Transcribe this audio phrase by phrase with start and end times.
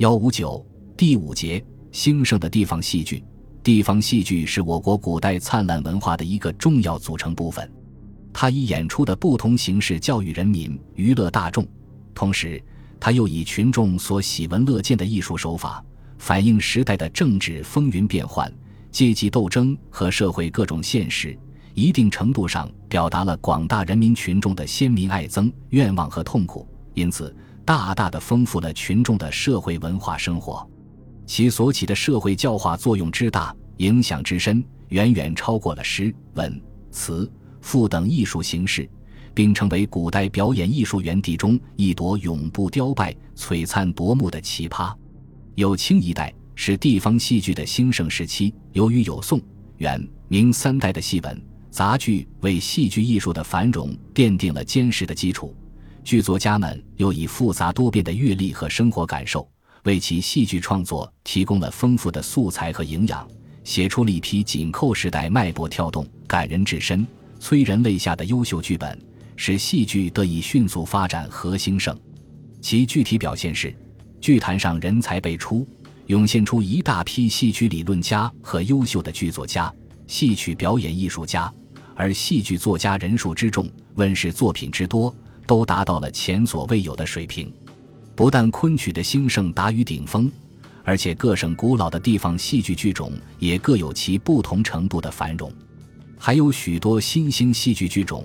[0.00, 0.64] 幺五九
[0.96, 1.62] 第五节
[1.92, 3.22] 兴盛的地方戏剧。
[3.62, 7.70] 地方戏剧是我国古代灿烂文化的一个重要组成部分，
[8.32, 11.68] 它以演出的不同形式教育人民、娱乐大众，
[12.14, 12.58] 同时，
[12.98, 15.84] 它又以群众所喜闻乐见的艺术手法，
[16.16, 18.50] 反映时代的政治风云变幻、
[18.90, 21.38] 阶级斗争和社会各种现实，
[21.74, 30.68] 一定程度上表达了广大人民群众的先民爱憎、愿望和痛苦，因此，大大的丰富了群众的社会文化生活。
[31.26, 36.60] 其所起的社会教化作用之大，影响之深，远远超过了诗、文、
[36.90, 38.88] 词、赋等艺术形式，
[39.32, 44.92] 并成为古代表演艺术园地中一朵永不凋败、璀璨夺目的奇葩。
[45.54, 49.40] 有清一代是地方戏剧的兴盛时期，由于有宋、
[49.76, 51.40] 元、明三代的戏文、
[51.70, 55.54] 杂剧为戏剧艺术的繁荣奠定了坚实的基础，
[56.04, 59.48] 剧作家们又以复杂多变的阅历和生活感受。
[59.84, 63.26] 为其戏剧创作提供了丰富的素材和营养，
[63.64, 67.06] 写出了一批紧扣时代脉搏跳动、感人至深、
[67.38, 68.98] 催人泪下的优秀剧本，
[69.36, 71.98] 使戏剧得以迅速发展和兴盛。
[72.60, 73.74] 其具体表现是：
[74.20, 75.66] 剧坛上人才辈出，
[76.08, 79.72] 涌现出一大批戏曲理论家和优秀的剧作家、
[80.06, 81.50] 戏曲表演艺术家，
[81.94, 85.14] 而戏剧作家人数之众、问世作品之多，
[85.50, 87.52] 都达到了前所未有的水平。
[88.14, 90.30] 不但昆曲的兴盛达于顶峰，
[90.84, 95.52] 而且各省古老的地方戏剧剧种也各有其不同程度的繁荣，
[96.16, 98.24] 还有许多新兴戏剧剧种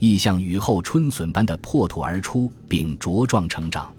[0.00, 3.94] 亦像雨后春笋般的破土而出并茁壮成长，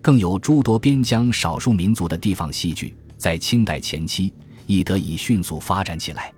[0.00, 4.32] 更有诸多边疆少数民族的地方戏剧在清代前期
[4.66, 6.32] 亦得以迅速发展起来。